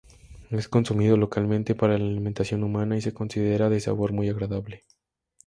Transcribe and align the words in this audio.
Es 0.49 0.67
consumido 0.67 1.15
localmente 1.15 1.75
para 1.75 1.95
la 1.95 2.05
alimentación 2.07 2.63
humana 2.63 2.97
y 2.97 3.01
se 3.03 3.13
considera 3.13 3.69
de 3.69 3.79
sabor 3.79 4.13
muy 4.13 4.29
agradable. 4.29 4.83